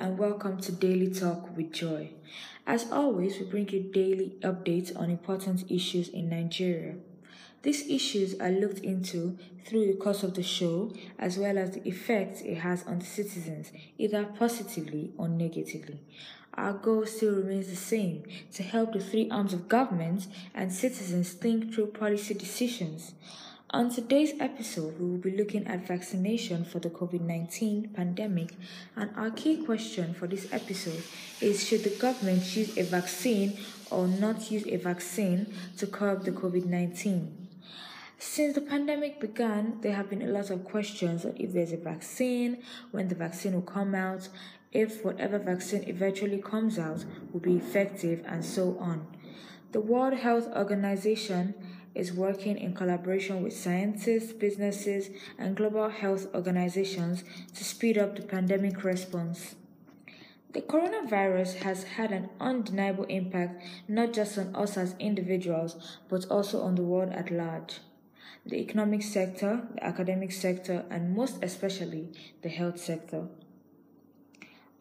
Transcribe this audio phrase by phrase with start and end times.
[0.00, 2.12] And welcome to Daily Talk with Joy.
[2.66, 6.94] As always, we bring you daily updates on important issues in Nigeria.
[7.60, 9.36] These issues are looked into
[9.66, 13.04] through the course of the show as well as the effects it has on the
[13.04, 16.00] citizens, either positively or negatively.
[16.54, 18.24] Our goal still remains the same
[18.54, 23.12] to help the three arms of government and citizens think through policy decisions.
[23.72, 28.54] On today's episode, we will be looking at vaccination for the COVID 19 pandemic,
[28.96, 31.04] and our key question for this episode
[31.40, 33.56] is Should the government use a vaccine
[33.88, 37.46] or not use a vaccine to curb the COVID 19?
[38.18, 41.76] Since the pandemic began, there have been a lot of questions on if there's a
[41.76, 44.30] vaccine, when the vaccine will come out,
[44.72, 49.06] if whatever vaccine eventually comes out will be effective, and so on.
[49.70, 51.54] The World Health Organization
[51.94, 57.24] is working in collaboration with scientists, businesses, and global health organizations
[57.54, 59.54] to speed up the pandemic response.
[60.52, 66.62] The coronavirus has had an undeniable impact not just on us as individuals, but also
[66.62, 67.78] on the world at large.
[68.46, 72.08] The economic sector, the academic sector, and most especially
[72.42, 73.28] the health sector.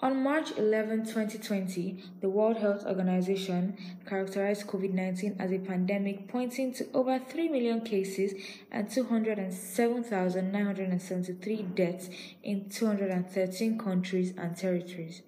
[0.01, 3.75] On March 11, 2020, the World Health Organization
[4.07, 8.33] characterized COVID 19 as a pandemic, pointing to over 3 million cases
[8.71, 12.09] and 207,973 deaths
[12.43, 15.21] in 213 countries and territories.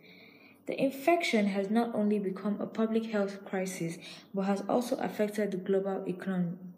[0.68, 3.98] The infection has not only become a public health crisis
[4.34, 6.71] but has also affected the global economy.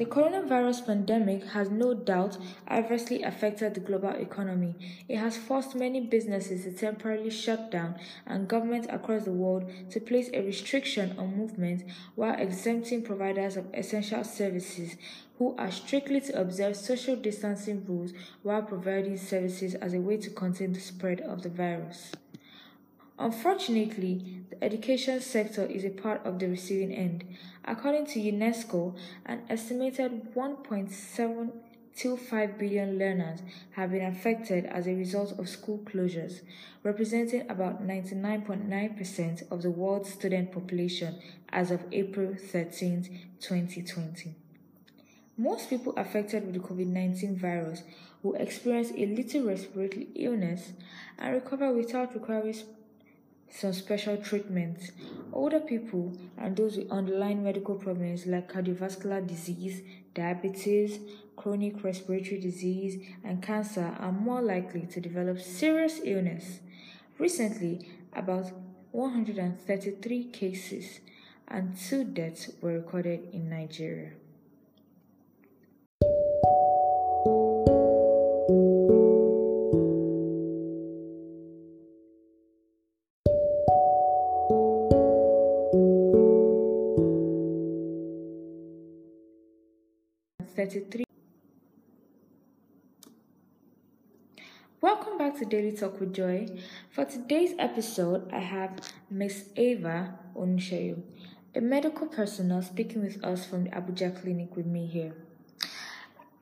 [0.00, 4.74] The coronavirus pandemic has no doubt adversely affected the global economy.
[5.10, 10.00] It has forced many businesses to temporarily shut down and governments across the world to
[10.00, 11.82] place a restriction on movement
[12.14, 14.96] while exempting providers of essential services
[15.36, 20.30] who are strictly to observe social distancing rules while providing services as a way to
[20.30, 22.12] contain the spread of the virus.
[23.20, 27.24] Unfortunately, the education sector is a part of the receiving end.
[27.66, 33.40] According to UNESCO, an estimated 1.725 billion learners
[33.72, 36.40] have been affected as a result of school closures,
[36.82, 41.18] representing about 99.9% of the world's student population
[41.50, 44.34] as of April 13, 2020.
[45.36, 47.82] Most people affected with the COVID 19 virus
[48.22, 50.72] will experience a little respiratory illness
[51.18, 52.54] and recover without requiring
[53.50, 54.92] some special treatments.
[55.32, 59.82] Older people and those with underlying medical problems like cardiovascular disease,
[60.14, 60.98] diabetes,
[61.36, 66.60] chronic respiratory disease, and cancer are more likely to develop serious illness.
[67.18, 68.50] Recently, about
[68.92, 71.00] 133 cases
[71.48, 74.12] and two deaths were recorded in Nigeria.
[90.60, 91.04] 33.
[94.82, 96.48] Welcome back to Daily Talk with Joy.
[96.90, 101.00] For today's episode, I have Miss Ava Onushayu,
[101.54, 105.14] a medical personnel speaking with us from the Abuja clinic with me here.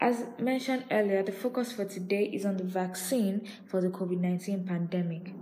[0.01, 4.65] As mentioned earlier, the focus for today is on the vaccine for the COVID 19
[4.65, 5.33] pandemic.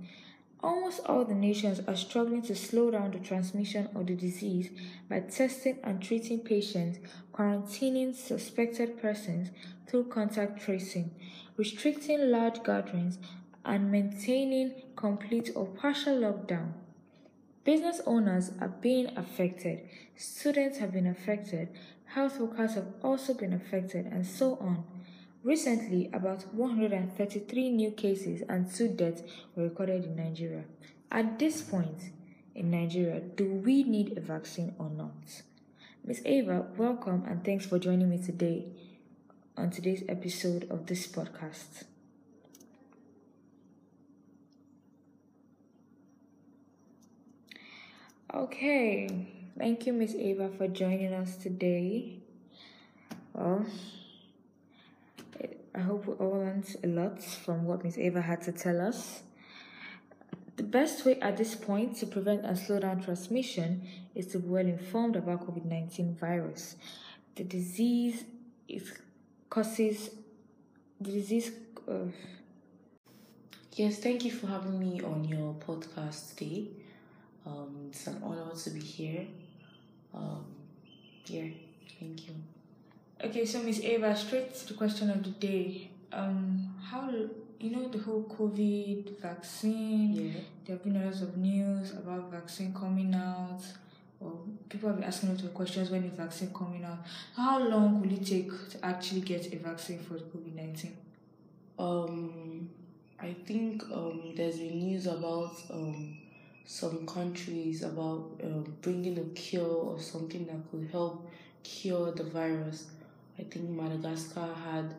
[0.64, 4.72] Almost all the nations are struggling to slow down the transmission of the disease
[5.08, 6.98] by testing and treating patients,
[7.32, 9.50] quarantining suspected persons
[9.88, 11.12] through contact tracing,
[11.58, 13.20] restricting large gatherings,
[13.64, 16.72] and maintaining complete or partial lockdown.
[17.64, 21.68] Business owners are being affected, students have been affected,
[22.06, 24.86] health workers have also been affected, and so on.
[25.48, 29.24] Recently, about 133 new cases and two deaths
[29.56, 30.66] were recorded in Nigeria.
[31.10, 32.12] At this point
[32.54, 35.44] in Nigeria, do we need a vaccine or not?
[36.04, 36.22] Ms.
[36.26, 38.66] Ava, welcome and thanks for joining me today
[39.56, 41.86] on today's episode of this podcast.
[48.34, 52.20] Okay, thank you, Miss Ava, for joining us today.
[53.34, 53.66] Well,
[55.78, 59.22] I hope we all learned a lot from what Miss Ava had to tell us.
[60.56, 64.48] The best way at this point to prevent and slow down transmission is to be
[64.48, 66.78] well informed about COVID 19 virus.
[67.36, 68.24] The disease
[68.68, 68.92] is
[69.52, 70.10] causes
[71.00, 71.52] the disease.
[71.88, 72.10] Uh,
[73.74, 76.70] yes, thank you for having me on your podcast today.
[77.46, 79.28] Um, it's an honor to be here.
[80.12, 80.44] Um,
[81.28, 81.50] yeah,
[82.00, 82.34] thank you.
[83.24, 85.90] Okay, so Miss Ava, straight to the question of the day.
[86.12, 87.10] Um, how
[87.60, 90.14] you know the whole COVID vaccine?
[90.14, 90.42] Yeah.
[90.66, 93.62] There have been a lot of news about vaccine coming out.
[94.20, 94.34] Or
[94.70, 97.00] people have been asking a lot of questions when the vaccine coming out.
[97.36, 100.96] How long will it take to actually get a vaccine for COVID nineteen?
[101.80, 102.70] Um,
[103.20, 106.20] I think um, there's been news about um,
[106.66, 111.28] some countries about um, bringing a cure or something that could help
[111.64, 112.86] cure the virus.
[113.40, 114.96] I think Madagascar had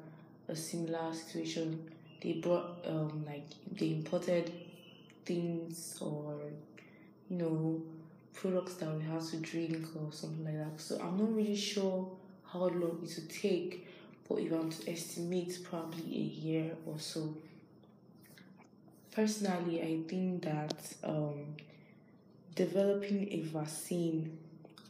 [0.48, 1.90] a similar situation.
[2.20, 4.52] They brought um, like they imported
[5.24, 6.36] things or
[7.28, 7.82] you know
[8.32, 10.80] products that we have to drink or something like that.
[10.80, 12.08] So I'm not really sure
[12.52, 13.86] how long it will take,
[14.28, 17.34] but if I'm to estimate, probably a year or so.
[19.10, 21.56] Personally, I think that um,
[22.54, 24.38] developing a vaccine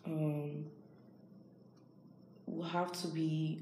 [0.04, 0.66] um,
[2.56, 3.60] will have to be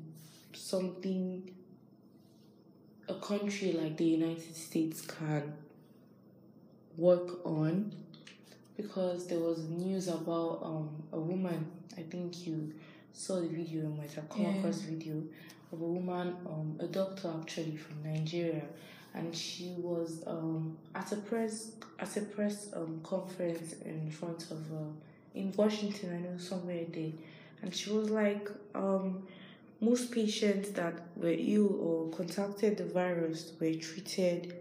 [0.53, 1.51] something
[3.09, 5.53] a country like the United States can
[6.97, 7.93] work on
[8.77, 11.67] because there was news about um, a woman.
[11.97, 12.73] I think you
[13.13, 14.57] saw the video, you might have come Yeah.
[14.59, 15.23] across video
[15.73, 18.65] of a woman, um, a doctor actually from Nigeria,
[19.15, 24.59] and she was um, at a press at a press um, conference in front of
[24.73, 24.91] uh,
[25.35, 27.13] in Washington, I know somewhere there,
[27.63, 29.27] and she was like, um,
[29.81, 34.55] most patients that were ill or contacted the virus were treated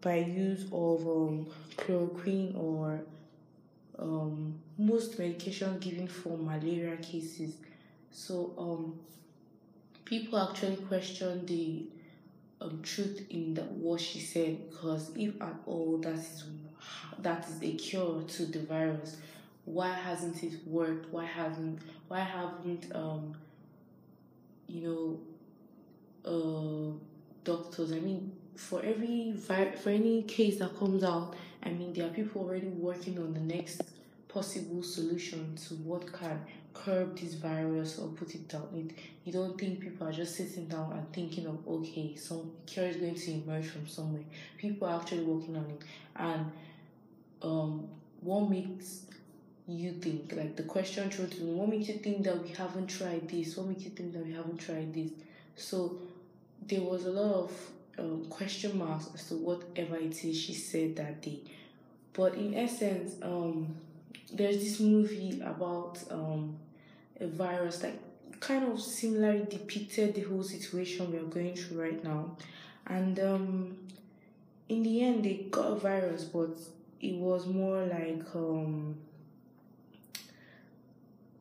[0.00, 1.46] by use of um,
[1.76, 3.00] chloroquine or
[3.98, 7.54] um, most medication given for malaria cases.
[8.10, 8.98] So um,
[10.04, 11.86] people actually question the
[12.60, 16.44] um, truth in the, what she said because if at all that is
[17.18, 19.16] that is a cure to the virus,
[19.66, 21.12] why hasn't it worked?
[21.12, 23.34] Why haven't why haven't um
[24.68, 25.20] you
[26.24, 26.96] know uh
[27.44, 27.92] doctors?
[27.92, 32.42] I mean, for every for any case that comes out, I mean there are people
[32.42, 33.82] already working on the next
[34.28, 36.40] possible solution to what can
[36.72, 38.68] curb this virus or put it down.
[38.72, 42.86] It, you don't think people are just sitting down and thinking of okay, some cure
[42.86, 44.22] is going to emerge from somewhere.
[44.58, 45.82] People are actually working on it,
[46.14, 46.52] and
[47.42, 47.88] um,
[48.20, 49.06] what makes
[49.68, 51.52] you think like the question thrown to me?
[51.52, 53.56] What makes you think that we haven't tried this?
[53.56, 55.10] What makes you think that we haven't tried this?
[55.56, 55.98] So
[56.66, 57.52] there was a lot of
[57.98, 61.40] um, question marks as to whatever it is she said that day.
[62.12, 63.74] But in essence, um,
[64.32, 66.56] there's this movie about um,
[67.20, 67.94] a virus that
[68.40, 72.36] kind of similarly depicted the whole situation we are going through right now.
[72.86, 73.76] And um,
[74.68, 76.50] in the end, they got a virus, but
[77.00, 78.96] it was more like um,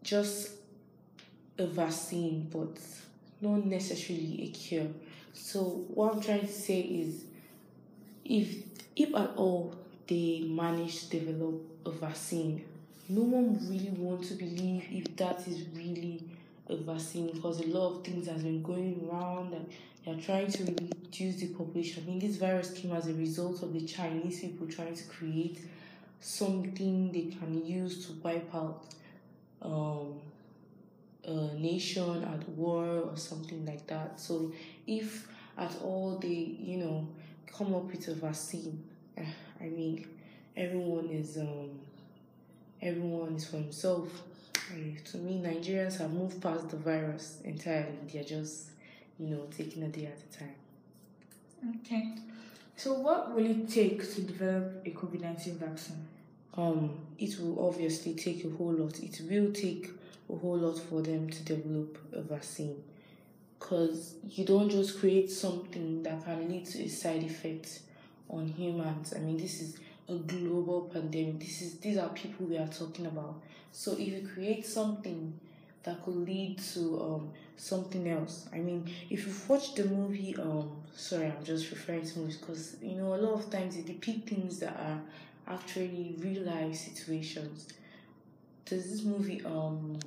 [0.05, 0.51] just
[1.57, 2.77] a vaccine, but
[3.41, 4.87] not necessarily a cure.
[5.33, 7.25] So what I'm trying to say is,
[8.23, 8.63] if
[8.95, 9.75] if at all
[10.07, 12.63] they manage to develop a vaccine,
[13.09, 16.23] no one really wants to believe if that is really
[16.69, 19.69] a vaccine because a lot of things has been going around and
[20.05, 22.03] they are trying to reduce the population.
[22.05, 25.59] I mean, this virus came as a result of the Chinese people trying to create
[26.19, 28.85] something they can use to wipe out
[29.61, 30.19] um,
[31.23, 34.19] a nation at war or something like that.
[34.19, 34.51] So
[34.85, 36.27] if at all they,
[36.59, 37.07] you know,
[37.51, 38.83] come up with a vaccine,
[39.17, 39.23] eh,
[39.59, 40.07] I mean,
[40.55, 41.71] everyone is um,
[42.81, 44.09] everyone is for himself.
[44.73, 47.97] Eh, to me, Nigerians have moved past the virus entirely.
[48.11, 48.69] They're just,
[49.19, 51.79] you know, taking a day at a time.
[51.81, 52.15] Okay.
[52.75, 56.07] So, what will it take to develop a COVID 19 vaccine?
[56.57, 58.99] Um, it will obviously take a whole lot.
[58.99, 59.89] It will take
[60.29, 62.81] a whole lot for them to develop a vaccine
[63.59, 67.79] because you don't just create something that can lead to a side effect
[68.29, 69.13] on humans.
[69.15, 71.39] I mean, this is a global pandemic.
[71.39, 73.41] This is these are people we are talking about.
[73.71, 75.37] So if you create something
[75.83, 78.47] that could lead to um something else.
[78.53, 82.75] I mean, if you've watched the movie, um, sorry, I'm just referring to movies because
[82.81, 84.99] you know a lot of times they depict things that are
[85.47, 87.67] actually real life situations.
[88.65, 89.97] There's this movie, um,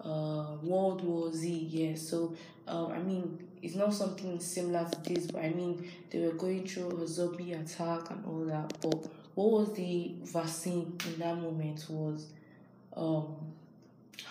[0.00, 1.94] uh, World War Z, yeah.
[1.94, 2.34] So,
[2.66, 6.66] um, I mean, it's not something similar to this, but I mean, they were going
[6.66, 8.72] through a zombie attack and all that.
[8.80, 12.26] But what was the vaccine in that moment was,
[12.96, 13.36] um,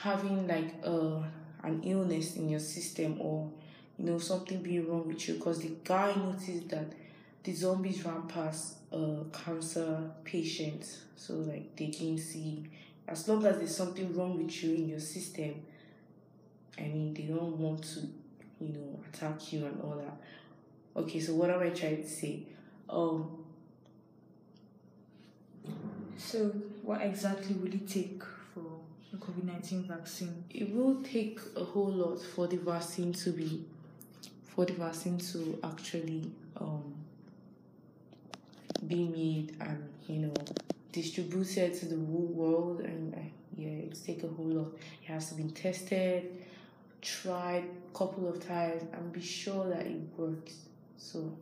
[0.01, 1.21] having like uh
[1.63, 3.49] an illness in your system or
[3.97, 6.85] you know something being wrong with you because the guy noticed that
[7.43, 12.63] the zombies ran past a cancer patient so like they can see
[13.07, 15.55] as long as there's something wrong with you in your system
[16.77, 18.01] i mean they don't want to
[18.59, 21.01] you know attack you and all that.
[21.01, 22.43] Okay so what am i trying to say?
[22.89, 23.37] Um
[26.17, 26.49] So,
[26.83, 28.21] what exactly will it take
[28.53, 28.63] for
[29.11, 30.43] the COVID 19 vaccine?
[30.51, 33.65] it will take a whole lot for the vaccine to be
[34.55, 36.93] for the vaccine to actually um
[38.87, 40.33] be made and you know
[40.91, 43.19] distributed to the whole world and uh,
[43.55, 44.73] yeah it's take a whole lot.
[45.03, 46.31] It has to be tested
[47.01, 50.53] tried a couple of times and be sure that it works.
[50.97, 51.37] So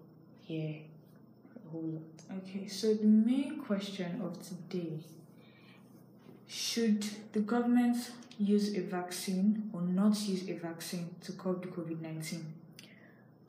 [0.47, 0.77] yeah
[1.65, 2.37] a whole lot.
[2.43, 4.99] Okay, so the main question of today
[6.47, 12.01] should the government use a vaccine or not use a vaccine to curb the COVID
[12.01, 12.53] 19?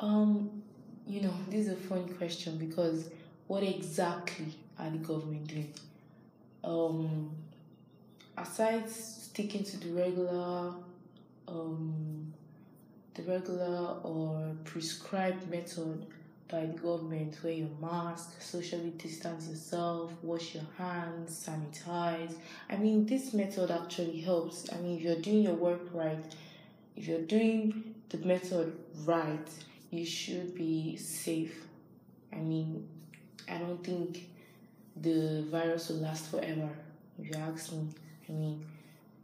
[0.01, 0.63] Um,
[1.07, 3.11] you know, this is a funny question because
[3.51, 5.75] what exactly are the government doing?
[6.63, 7.33] Um,
[8.39, 10.73] aside sticking to the regular,
[11.49, 12.33] um,
[13.15, 16.07] the regular or prescribed method
[16.49, 22.37] by the government, wear your mask, socially distance yourself, wash your hands, sanitize.
[22.71, 24.73] I mean, this method actually helps.
[24.73, 26.25] I mean, if you're doing your work right,
[26.95, 29.49] if you're doing the method right,
[29.91, 31.67] you should be safe.
[32.33, 32.87] I mean,
[33.51, 34.29] I don't think
[34.97, 36.69] the virus will last forever,
[37.19, 37.89] if you ask me.
[38.29, 38.65] I mean,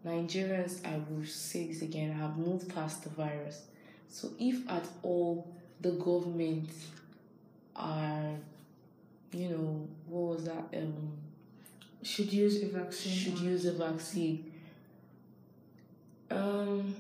[0.04, 3.62] Nigerians, I will say this again, have moved past the virus.
[4.08, 5.46] So, if at all
[5.80, 6.70] the government
[7.74, 8.30] are,
[9.32, 10.64] you know, what was that?
[10.76, 11.12] Um,
[12.02, 13.12] Should use a vaccine?
[13.12, 14.52] should use a vaccine.
[16.30, 16.94] Um,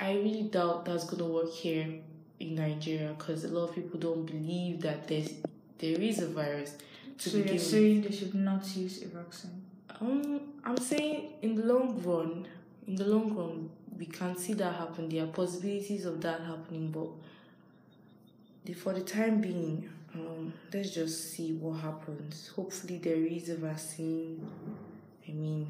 [0.00, 1.86] I really doubt that's gonna work here
[2.40, 5.30] in Nigeria because a lot of people don't believe that there's
[5.82, 6.76] there is a virus
[7.18, 7.70] to So begin you're with.
[7.74, 9.62] saying they should not use a vaccine?
[10.00, 12.46] Um, I'm saying in the long run,
[12.86, 15.08] in the long run, we can see that happen.
[15.08, 17.08] There are possibilities of that happening, but
[18.64, 22.48] the, for the time being, um, let's just see what happens.
[22.54, 24.46] Hopefully, there is a vaccine.
[25.28, 25.66] I mean,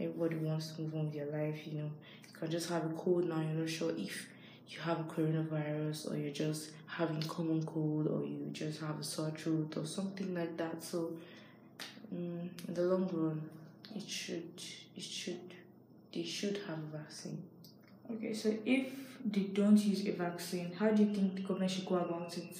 [0.00, 1.60] everybody wants to move on with their life.
[1.66, 1.90] You know,
[2.28, 3.40] you can just have a cold now.
[3.40, 4.26] You're not sure if
[4.68, 9.04] you have a coronavirus or you're just having common cold or you just have a
[9.04, 10.82] sore throat or something like that.
[10.82, 11.12] So
[12.14, 13.42] mm, in the long run,
[13.94, 14.50] it should
[14.96, 15.54] it should
[16.12, 17.42] they should have a vaccine.
[18.12, 18.86] Okay, so if
[19.24, 22.56] they don't use a vaccine, how do you think the government should go about it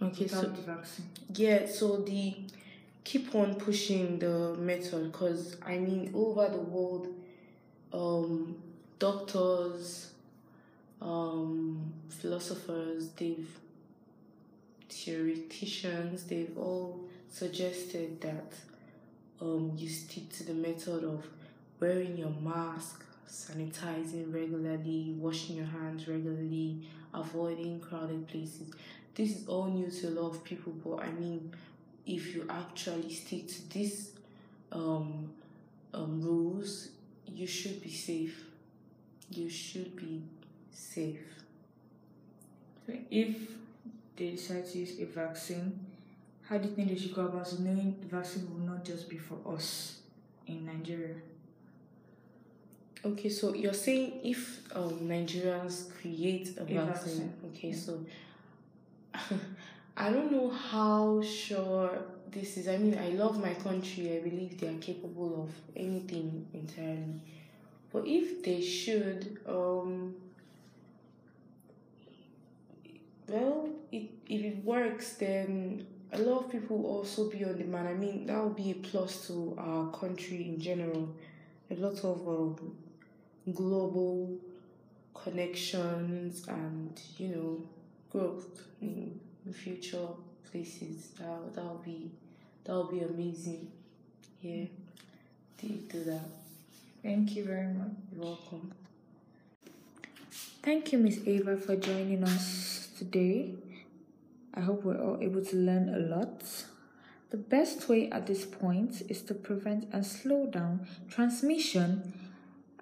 [0.00, 1.06] Okay, without so the vaccine?
[1.34, 2.34] yeah, so the
[3.04, 7.08] keep on pushing the method because I mean over the world,
[7.92, 8.56] um,
[8.98, 10.12] doctors,
[11.00, 13.48] um, philosophers, they've
[14.88, 18.52] theoreticians, they've all suggested that
[19.40, 21.26] um, you stick to the method of
[21.78, 26.82] wearing your mask, sanitizing regularly, washing your hands regularly,
[27.14, 28.70] avoiding crowded places.
[29.14, 31.52] This is all new to a lot of people, but I mean,
[32.06, 34.12] if you actually stick to these
[34.72, 35.30] um,
[35.92, 36.88] um, rules,
[37.26, 38.44] you should be safe.
[39.30, 40.22] You should be
[40.70, 41.20] safe.
[42.86, 43.36] So if
[44.16, 45.78] they decide to use a vaccine,
[46.42, 49.08] how do you think they should go about it, knowing the vaccine will not just
[49.08, 50.00] be for us
[50.46, 51.14] in Nigeria?
[53.04, 57.76] Okay, so you're saying if um, Nigerians create a, A vaccine, vaccine, okay, yeah.
[57.76, 58.04] so
[59.96, 61.98] I don't know how sure
[62.30, 62.68] this is.
[62.68, 64.16] I mean, I love my country.
[64.16, 67.20] I believe they are capable of anything entirely.
[67.92, 70.14] But if they should, um,
[73.28, 77.88] well, it, if it works, then a lot of people will also be on demand.
[77.88, 81.14] I mean, that would be a plus to our country in general.
[81.70, 82.76] A lot of um,
[83.54, 84.38] global
[85.14, 87.62] connections and you know
[88.10, 90.08] growth in, in future
[90.50, 91.08] places.
[91.18, 92.10] That that'll be
[92.64, 93.70] that'll be amazing.
[94.40, 94.64] Yeah,
[95.60, 96.28] do do that.
[97.02, 97.90] Thank you very much.
[98.12, 98.72] You're welcome.
[100.62, 103.54] Thank you, Miss Ava, for joining us today.
[104.54, 106.42] I hope we're all able to learn a lot.
[107.30, 112.12] The best way at this point is to prevent and slow down transmission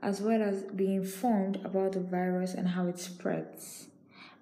[0.02, 3.88] as well as be informed about the virus and how it spreads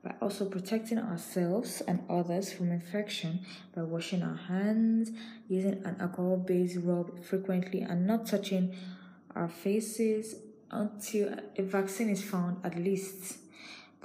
[0.04, 3.40] by also protecting ourselves and others from infection
[3.74, 5.10] by washing our hands,
[5.48, 8.76] using an alcohol based rub frequently, and not touching
[9.34, 10.36] our faces
[10.70, 13.38] until a vaccine is found at least.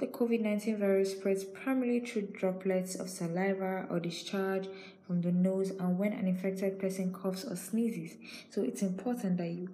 [0.00, 4.66] The COVID 19 virus spreads primarily through droplets of saliva or discharge
[5.06, 8.16] from the nose and when an infected person coughs or sneezes.
[8.48, 9.68] So it's important that you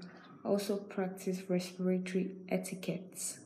[0.45, 3.39] also practice respiratory etiquettes.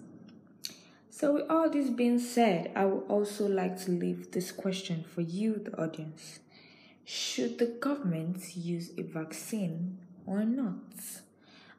[1.11, 5.21] So, with all this being said, I would also like to leave this question for
[5.21, 6.39] you, the audience
[7.05, 10.95] Should the government use a vaccine or not?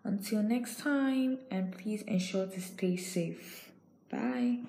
[0.04, 3.71] Until next time, and please ensure to stay safe.
[4.12, 4.60] Bye.